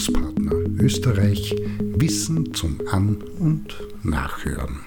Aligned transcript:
Bildungspartner 0.00 0.52
Österreich 0.82 1.54
Wissen 1.78 2.54
zum 2.54 2.78
An- 2.90 3.22
und 3.38 3.76
Nachhören. 4.02 4.80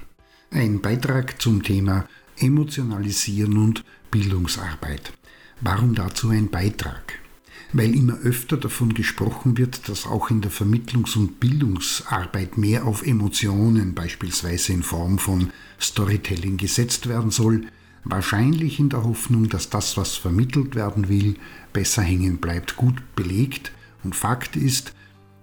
Ein 0.50 0.82
Beitrag 0.82 1.40
zum 1.40 1.62
Thema 1.62 2.08
Emotionalisieren 2.40 3.58
und 3.58 3.84
Bildungsarbeit. 4.10 5.14
Warum 5.62 5.94
dazu 5.94 6.30
ein 6.30 6.50
Beitrag? 6.50 7.20
Weil 7.74 7.94
immer 7.94 8.18
öfter 8.22 8.58
davon 8.58 8.96
gesprochen 8.96 9.56
wird, 9.56 9.88
dass 9.88 10.08
auch 10.08 10.32
in 10.32 10.42
der 10.42 10.50
Vermittlungs- 10.50 11.16
und 11.16 11.40
Bildungsarbeit 11.40 12.58
mehr 12.58 12.88
auf 12.88 13.06
Emotionen, 13.06 13.94
beispielsweise 13.94 14.74
in 14.74 14.82
Form 14.82 15.20
von 15.20 15.52
Storytelling, 15.80 16.58
gesetzt 16.58 17.08
werden 17.08 17.30
soll, 17.30 17.68
wahrscheinlich 18.04 18.80
in 18.80 18.90
der 18.90 19.04
Hoffnung, 19.04 19.48
dass 19.48 19.70
das, 19.70 19.96
was 19.96 20.16
vermittelt 20.16 20.74
werden 20.74 21.08
will, 21.08 21.36
besser 21.72 22.02
hängen 22.02 22.38
bleibt, 22.38 22.78
gut 22.78 22.96
belegt. 23.16 23.74
Und 24.04 24.16
Fakt 24.16 24.56
ist, 24.56 24.94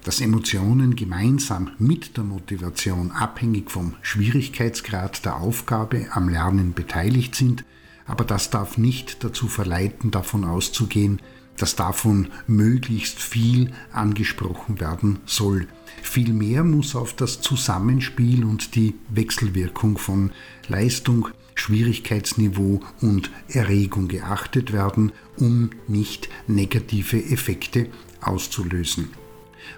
dass 0.05 0.21
Emotionen 0.21 0.97
gemeinsam 0.97 1.71
mit 1.79 2.17
der 2.17 2.25
Motivation 2.25 3.11
abhängig 3.11 3.71
vom 3.71 3.95
Schwierigkeitsgrad 4.03 5.25
der 5.25 5.37
Aufgabe 5.37 6.07
am 6.13 6.29
Lernen 6.29 6.73
beteiligt 6.73 7.35
sind, 7.35 7.65
aber 8.07 8.25
das 8.25 8.51
darf 8.51 8.79
nicht 8.79 9.23
dazu 9.23 9.47
verleiten, 9.47 10.11
davon 10.11 10.45
auszugehen, 10.45 11.21
dass 11.57 11.77
davon 11.77 12.29
möglichst 12.47 13.21
viel 13.21 13.71
angesprochen 13.93 14.81
werden 14.81 15.19
soll. 15.27 15.69
Vielmehr 16.03 16.65
muss 16.65 16.97
auf 16.97 17.15
das 17.15 17.41
Zusammenspiel 17.41 18.45
und 18.45 18.75
die 18.75 18.95
Wechselwirkung 19.11 19.99
von 19.99 20.33
Leistung, 20.69 21.29
Schwierigkeitsniveau 21.55 22.81
und 23.03 23.31
Erregung 23.49 24.09
geachtet 24.09 24.73
werden, 24.73 25.13
um 25.37 25.71
nicht 25.87 26.31
negative 26.47 27.23
Effekte 27.23 27.89
auszulösen. 28.23 29.11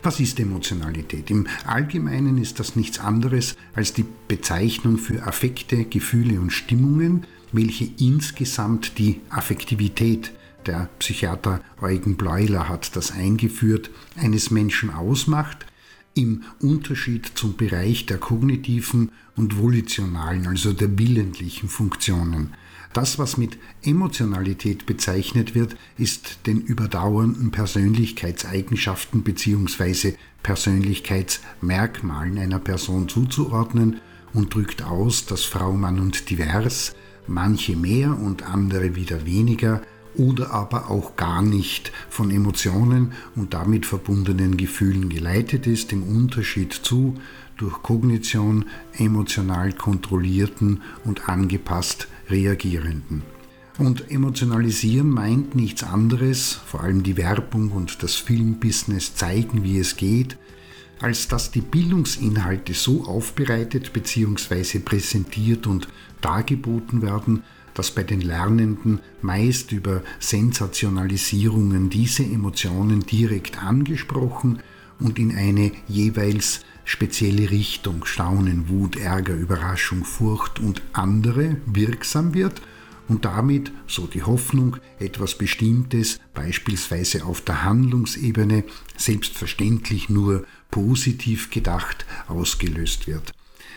Was 0.02 0.20
ist 0.20 0.40
Emotionalität? 0.40 1.30
Im 1.30 1.46
Allgemeinen 1.66 2.38
ist 2.38 2.60
das 2.60 2.76
nichts 2.76 2.98
anderes 2.98 3.56
als 3.74 3.92
die 3.92 4.04
Bezeichnung 4.28 4.98
für 4.98 5.26
Affekte, 5.26 5.84
Gefühle 5.84 6.40
und 6.40 6.50
Stimmungen, 6.50 7.26
welche 7.52 7.88
insgesamt 7.98 8.98
die 8.98 9.20
Affektivität, 9.30 10.32
der 10.66 10.88
Psychiater 11.00 11.60
Eugen 11.80 12.16
Bleuler 12.16 12.68
hat 12.68 12.94
das 12.94 13.10
eingeführt, 13.10 13.90
eines 14.16 14.50
Menschen 14.50 14.90
ausmacht, 14.90 15.66
im 16.14 16.42
Unterschied 16.60 17.32
zum 17.34 17.56
Bereich 17.56 18.06
der 18.06 18.18
kognitiven 18.18 19.10
und 19.36 19.58
volitionalen, 19.58 20.46
also 20.46 20.72
der 20.72 20.98
willentlichen 20.98 21.68
Funktionen. 21.68 22.54
Das, 22.92 23.18
was 23.18 23.38
mit 23.38 23.56
Emotionalität 23.82 24.84
bezeichnet 24.84 25.54
wird, 25.54 25.76
ist 25.96 26.46
den 26.46 26.60
überdauernden 26.60 27.50
Persönlichkeitseigenschaften 27.50 29.22
bzw. 29.22 30.14
Persönlichkeitsmerkmalen 30.42 32.36
einer 32.38 32.58
Person 32.58 33.08
zuzuordnen 33.08 34.00
und 34.34 34.54
drückt 34.54 34.82
aus, 34.82 35.24
dass 35.24 35.44
Frau, 35.44 35.72
Mann 35.72 36.00
und 36.00 36.28
divers, 36.28 36.94
manche 37.26 37.76
mehr 37.76 38.18
und 38.18 38.42
andere 38.42 38.94
wieder 38.94 39.24
weniger, 39.24 39.80
oder 40.14 40.50
aber 40.50 40.90
auch 40.90 41.16
gar 41.16 41.40
nicht 41.40 41.90
von 42.10 42.30
Emotionen 42.30 43.12
und 43.34 43.54
damit 43.54 43.86
verbundenen 43.86 44.58
Gefühlen 44.58 45.08
geleitet 45.08 45.66
ist, 45.66 45.90
im 45.94 46.02
Unterschied 46.02 46.74
zu 46.74 47.14
durch 47.56 47.82
Kognition 47.82 48.66
emotional 48.98 49.72
kontrollierten 49.72 50.82
und 51.04 51.30
angepasst 51.30 52.08
reagierenden. 52.28 53.22
Und 53.78 54.10
emotionalisieren 54.10 55.08
meint 55.08 55.54
nichts 55.54 55.82
anderes, 55.82 56.60
vor 56.66 56.82
allem 56.82 57.02
die 57.02 57.16
Werbung 57.16 57.72
und 57.72 58.02
das 58.02 58.14
Filmbusiness 58.16 59.14
zeigen, 59.14 59.64
wie 59.64 59.78
es 59.78 59.96
geht, 59.96 60.36
als 61.00 61.26
dass 61.26 61.50
die 61.50 61.62
Bildungsinhalte 61.62 62.74
so 62.74 63.04
aufbereitet 63.04 63.92
bzw. 63.92 64.78
präsentiert 64.78 65.66
und 65.66 65.88
dargeboten 66.20 67.02
werden, 67.02 67.42
dass 67.74 67.90
bei 67.90 68.02
den 68.02 68.20
Lernenden 68.20 69.00
meist 69.22 69.72
über 69.72 70.02
Sensationalisierungen 70.20 71.88
diese 71.88 72.22
Emotionen 72.22 73.00
direkt 73.00 73.62
angesprochen 73.62 74.60
und 75.02 75.18
in 75.18 75.36
eine 75.36 75.72
jeweils 75.88 76.60
spezielle 76.84 77.50
Richtung, 77.50 78.04
Staunen, 78.04 78.68
Wut, 78.68 78.96
Ärger, 78.96 79.34
Überraschung, 79.34 80.04
Furcht 80.04 80.60
und 80.60 80.82
andere 80.92 81.56
wirksam 81.66 82.34
wird 82.34 82.60
und 83.08 83.24
damit, 83.24 83.72
so 83.86 84.06
die 84.06 84.22
Hoffnung, 84.22 84.78
etwas 84.98 85.36
Bestimmtes, 85.36 86.20
beispielsweise 86.34 87.24
auf 87.24 87.40
der 87.40 87.64
Handlungsebene, 87.64 88.64
selbstverständlich 88.96 90.08
nur 90.08 90.44
positiv 90.70 91.50
gedacht, 91.50 92.06
ausgelöst 92.28 93.06
wird. 93.06 93.32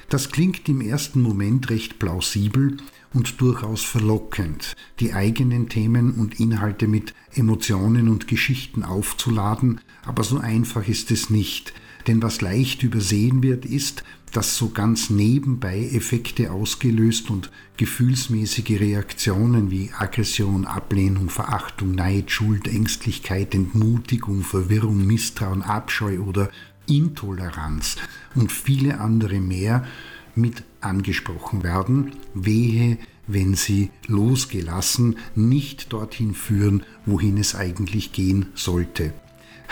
Das 0.09 0.31
klingt 0.31 0.67
im 0.69 0.81
ersten 0.81 1.21
Moment 1.21 1.69
recht 1.69 1.99
plausibel 1.99 2.77
und 3.13 3.39
durchaus 3.41 3.83
verlockend, 3.83 4.75
die 4.99 5.13
eigenen 5.13 5.69
Themen 5.69 6.13
und 6.13 6.39
Inhalte 6.39 6.87
mit 6.87 7.13
Emotionen 7.33 8.09
und 8.09 8.27
Geschichten 8.27 8.83
aufzuladen, 8.83 9.81
aber 10.05 10.23
so 10.23 10.37
einfach 10.37 10.87
ist 10.87 11.11
es 11.11 11.29
nicht, 11.29 11.73
denn 12.07 12.21
was 12.21 12.41
leicht 12.41 12.83
übersehen 12.83 13.41
wird, 13.41 13.65
ist, 13.65 14.03
dass 14.31 14.57
so 14.57 14.69
ganz 14.69 15.09
nebenbei 15.09 15.89
Effekte 15.93 16.51
ausgelöst 16.51 17.29
und 17.29 17.51
gefühlsmäßige 17.77 18.81
Reaktionen 18.81 19.71
wie 19.71 19.91
Aggression, 19.97 20.65
Ablehnung, 20.65 21.29
Verachtung, 21.29 21.91
Neid, 21.95 22.31
Schuld, 22.31 22.67
Ängstlichkeit, 22.67 23.55
Entmutigung, 23.55 24.41
Verwirrung, 24.41 25.07
Misstrauen, 25.07 25.61
Abscheu 25.61 26.19
oder 26.19 26.51
Intoleranz 26.87 27.97
und 28.35 28.51
viele 28.51 28.99
andere 28.99 29.39
mehr 29.39 29.85
mit 30.35 30.63
angesprochen 30.81 31.63
werden, 31.63 32.13
wehe, 32.33 32.97
wenn 33.27 33.55
sie 33.55 33.89
losgelassen 34.07 35.17
nicht 35.35 35.93
dorthin 35.93 36.33
führen, 36.33 36.83
wohin 37.05 37.37
es 37.37 37.55
eigentlich 37.55 38.11
gehen 38.11 38.47
sollte. 38.53 39.13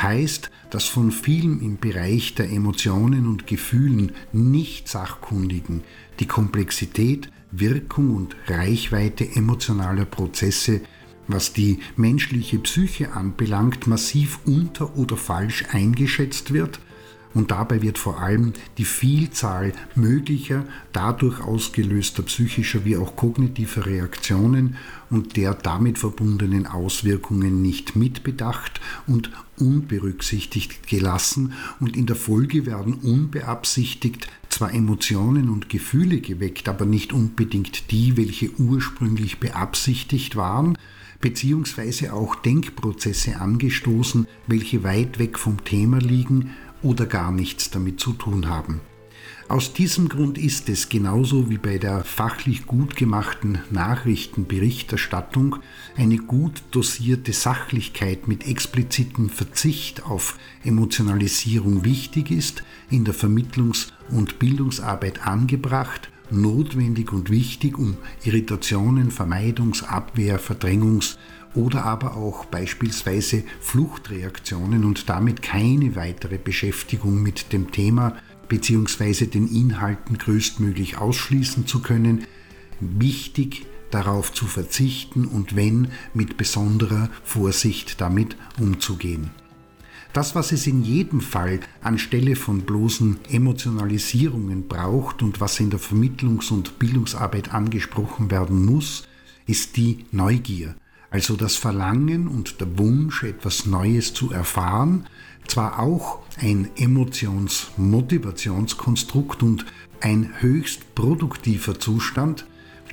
Heißt, 0.02 0.50
dass 0.72 0.86
von 0.86 1.12
vielen 1.12 1.62
im 1.62 1.78
Bereich 1.78 2.34
der 2.34 2.50
Emotionen 2.50 3.28
und 3.28 3.46
Gefühlen 3.46 4.14
nicht 4.32 4.88
Sachkundigen 4.88 5.84
die 6.20 6.28
Komplexität, 6.28 7.30
Wirkung 7.52 8.16
und 8.16 8.36
Reichweite 8.48 9.36
emotionaler 9.36 10.06
Prozesse 10.06 10.82
was 11.28 11.54
die 11.54 11.80
menschliche 11.96 12.60
Psyche 12.60 13.14
anbelangt, 13.14 13.88
massiv 13.88 14.40
unter 14.46 14.98
oder 14.98 15.18
falsch 15.18 15.66
eingeschätzt 15.72 16.54
wird 16.54 16.80
und 17.34 17.52
dabei 17.52 17.82
wird 17.82 17.98
vor 17.98 18.22
allem 18.22 18.54
die 18.78 18.86
Vielzahl 18.86 19.74
möglicher, 19.96 20.66
dadurch 20.92 21.42
ausgelöster 21.42 22.24
psychischer 22.24 22.86
wie 22.86 22.98
auch 22.98 23.16
kognitiver 23.16 23.86
Reaktionen 23.86 24.78
und 25.10 25.36
der 25.38 25.54
damit 25.54 25.98
verbundenen 25.98 26.68
Auswirkungen 26.68 27.62
nicht 27.62 27.96
mitbedacht 27.96 28.82
und 29.08 29.32
unberücksichtigt 29.58 30.88
gelassen. 30.88 31.54
Und 31.80 31.96
in 31.96 32.06
der 32.06 32.16
Folge 32.16 32.66
werden 32.66 32.96
unbeabsichtigt 32.96 34.28
zwar 34.50 34.74
Emotionen 34.74 35.50
und 35.50 35.70
Gefühle 35.70 36.22
geweckt, 36.22 36.70
aber 36.70 36.86
nicht 36.86 37.14
unbedingt 37.14 37.92
die, 37.92 38.18
welche 38.18 38.52
ursprünglich 38.60 39.40
beabsichtigt 39.40 40.36
waren, 40.36 40.78
beziehungsweise 41.22 42.14
auch 42.14 42.36
Denkprozesse 42.36 43.40
angestoßen, 43.40 44.28
welche 44.46 44.84
weit 44.84 45.20
weg 45.20 45.40
vom 45.40 45.64
Thema 45.64 46.00
liegen 46.00 46.52
oder 46.84 47.06
gar 47.06 47.32
nichts 47.32 47.72
damit 47.72 48.00
zu 48.00 48.14
tun 48.14 48.48
haben. 48.48 48.82
Aus 49.50 49.74
diesem 49.74 50.08
Grund 50.08 50.38
ist 50.38 50.70
es 50.70 50.88
genauso 50.88 51.50
wie 51.50 51.58
bei 51.58 51.78
der 51.78 52.06
fachlich 52.06 52.66
gut 52.66 52.96
gemachten 52.96 53.60
Nachrichtenberichterstattung 53.72 55.58
eine 55.98 56.18
gut 56.18 56.64
dosierte 56.72 57.34
Sachlichkeit 57.34 58.28
mit 58.28 58.48
explizitem 58.48 59.30
Verzicht 59.30 60.06
auf 60.06 60.38
Emotionalisierung 60.64 61.84
wichtig 61.84 62.32
ist, 62.32 62.64
in 62.90 63.04
der 63.04 63.14
Vermittlungs- 63.14 63.90
und 64.10 64.40
Bildungsarbeit 64.40 65.28
angebracht, 65.28 66.10
notwendig 66.32 67.12
und 67.12 67.30
wichtig, 67.30 67.78
um 67.78 67.98
Irritationen, 68.24 69.12
Vermeidungs-, 69.12 69.84
Abwehr-, 69.84 70.40
Verdrängungs- 70.40 71.18
oder 71.56 71.86
aber 71.86 72.16
auch 72.18 72.46
beispielsweise 72.46 73.44
Fluchtreaktionen 73.60 74.86
und 74.86 75.10
damit 75.10 75.42
keine 75.42 75.96
weitere 75.96 76.38
Beschäftigung 76.38 77.22
mit 77.22 77.54
dem 77.54 77.72
Thema 77.72 78.16
bzw. 78.48 79.26
den 79.28 79.48
Inhalten 79.48 80.18
größtmöglich 80.18 80.98
ausschließen 80.98 81.68
zu 81.68 81.82
können, 81.82 82.26
wichtig 82.80 83.66
darauf 83.92 84.34
zu 84.34 84.46
verzichten 84.46 85.26
und 85.26 85.56
wenn 85.56 85.90
mit 86.14 86.38
besonderer 86.38 87.10
Vorsicht 87.24 88.02
damit 88.02 88.36
umzugehen. 88.60 89.30
Das, 90.14 90.36
was 90.36 90.52
es 90.52 90.68
in 90.68 90.84
jedem 90.84 91.22
Fall 91.22 91.60
anstelle 91.82 92.36
von 92.36 92.62
bloßen 92.62 93.18
Emotionalisierungen 93.30 94.68
braucht 94.68 95.24
und 95.24 95.42
was 95.42 95.60
in 95.60 95.72
der 95.72 95.80
Vermittlungs- 95.80 96.52
und 96.52 96.78
Bildungsarbeit 96.78 97.54
angesprochen 97.54 98.30
werden 98.30 98.64
muss, 98.64 99.08
ist 99.48 99.76
die 99.76 100.06
Neugier, 100.12 100.76
also 101.14 101.36
das 101.36 101.56
Verlangen 101.56 102.28
und 102.28 102.60
der 102.60 102.78
Wunsch, 102.80 103.24
etwas 103.24 103.68
Neues 103.68 104.16
zu 104.16 104.32
erfahren, 104.32 105.06
zwar 105.48 105.78
auch 105.78 106.22
ein 106.42 106.72
Emotions-Motivationskonstrukt 106.76 109.44
und 109.44 109.68
ein 110.02 110.32
höchst 110.40 110.96
produktiver 110.96 111.80
Zustand, 111.80 112.48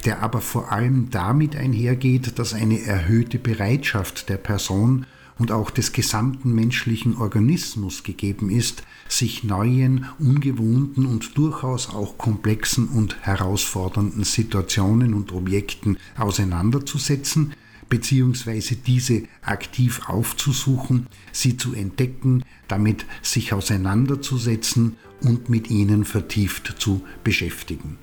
der 0.05 0.23
aber 0.23 0.43
vor 0.43 0.71
allem 0.71 1.09
damit 1.09 1.57
einhergeht, 1.57 2.39
dass 2.39 2.53
eine 2.53 2.83
erhöhte 2.83 3.39
Bereitschaft 3.39 4.29
der 4.29 4.37
Person 4.37 5.07
und 5.39 5.51
auch 5.51 5.71
des 5.71 5.93
gesamten 5.93 6.55
menschlichen 6.55 7.17
Organismus 7.17 8.03
gegeben 8.03 8.51
ist, 8.51 8.83
sich 9.09 9.45
neuen, 9.45 10.05
ungewohnten 10.19 11.07
und 11.07 11.39
durchaus 11.39 11.89
auch 11.89 12.19
komplexen 12.19 12.89
und 12.89 13.17
herausfordernden 13.23 14.25
Situationen 14.25 15.15
und 15.15 15.33
Objekten 15.33 15.97
auseinanderzusetzen, 16.19 17.55
beziehungsweise 17.91 18.77
diese 18.77 19.25
aktiv 19.43 20.09
aufzusuchen, 20.09 21.09
sie 21.33 21.59
zu 21.59 21.75
entdecken, 21.75 22.43
damit 22.69 23.05
sich 23.21 23.53
auseinanderzusetzen 23.53 24.97
und 25.21 25.51
mit 25.51 25.69
ihnen 25.69 26.07
vertieft 26.07 26.77
zu 26.79 27.03
beschäftigen. 27.23 27.99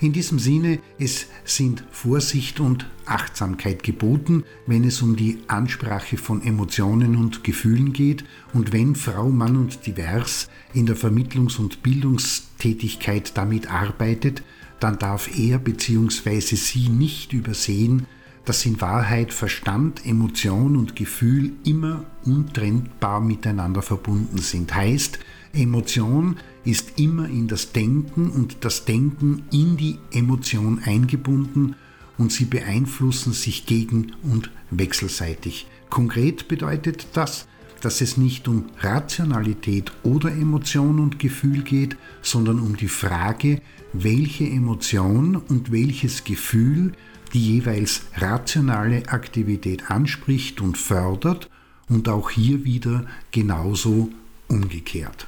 In 0.00 0.12
diesem 0.12 0.38
Sinne, 0.38 0.78
es 1.00 1.26
sind 1.44 1.82
Vorsicht 1.90 2.60
und 2.60 2.86
Achtsamkeit 3.04 3.82
geboten, 3.82 4.44
wenn 4.66 4.84
es 4.84 5.02
um 5.02 5.16
die 5.16 5.38
Ansprache 5.48 6.16
von 6.16 6.40
Emotionen 6.42 7.16
und 7.16 7.42
Gefühlen 7.42 7.92
geht 7.92 8.24
und 8.52 8.72
wenn 8.72 8.94
Frau, 8.94 9.28
Mann 9.28 9.56
und 9.56 9.86
Divers 9.86 10.50
in 10.72 10.86
der 10.86 10.96
Vermittlungs- 10.96 11.58
und 11.58 11.82
Bildungstätigkeit 11.82 13.36
damit 13.36 13.72
arbeitet, 13.72 14.44
dann 14.78 15.00
darf 15.00 15.36
er 15.36 15.58
bzw. 15.58 16.40
sie 16.40 16.88
nicht 16.88 17.32
übersehen, 17.32 18.06
dass 18.44 18.64
in 18.64 18.80
Wahrheit 18.80 19.32
Verstand, 19.32 20.06
Emotion 20.06 20.76
und 20.76 20.96
Gefühl 20.96 21.52
immer 21.64 22.04
untrennbar 22.24 23.20
miteinander 23.20 23.82
verbunden 23.82 24.38
sind. 24.38 24.74
Heißt, 24.74 25.18
Emotion 25.52 26.36
ist 26.64 26.98
immer 26.98 27.28
in 27.28 27.48
das 27.48 27.72
Denken 27.72 28.30
und 28.30 28.58
das 28.60 28.84
Denken 28.84 29.42
in 29.50 29.76
die 29.76 29.98
Emotion 30.12 30.80
eingebunden 30.84 31.76
und 32.18 32.32
sie 32.32 32.44
beeinflussen 32.44 33.32
sich 33.32 33.66
gegen 33.66 34.12
und 34.22 34.50
wechselseitig. 34.70 35.66
Konkret 35.88 36.48
bedeutet 36.48 37.06
das, 37.14 37.46
dass 37.80 38.00
es 38.00 38.16
nicht 38.16 38.48
um 38.48 38.66
Rationalität 38.80 39.92
oder 40.02 40.32
Emotion 40.32 40.98
und 40.98 41.18
Gefühl 41.18 41.62
geht, 41.62 41.96
sondern 42.22 42.58
um 42.58 42.76
die 42.76 42.88
Frage, 42.88 43.62
welche 43.92 44.44
Emotion 44.44 45.36
und 45.36 45.70
welches 45.72 46.24
Gefühl 46.24 46.92
die 47.28 47.54
jeweils 47.54 48.02
rationale 48.16 49.08
Aktivität 49.08 49.90
anspricht 49.90 50.60
und 50.60 50.78
fördert 50.78 51.48
und 51.88 52.08
auch 52.08 52.30
hier 52.30 52.64
wieder 52.64 53.04
genauso 53.30 54.10
umgekehrt. 54.48 55.26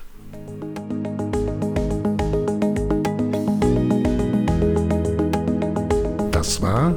Das 6.30 6.62
war 6.62 6.90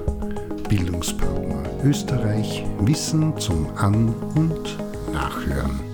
Bildungspartner 0.70 1.64
Österreich 1.84 2.64
Wissen 2.80 3.38
zum 3.38 3.68
An- 3.76 4.14
und 4.36 4.78
Nachhören. 5.12 5.93